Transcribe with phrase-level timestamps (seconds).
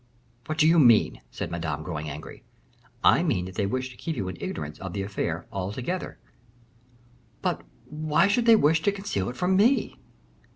[0.47, 2.41] "What do you mean?" said Madame, growing angry.
[3.03, 6.17] "I mean that they wished to keep you in ignorance of the affair altogether."
[7.43, 9.99] "But why should they wish to conceal it from me?"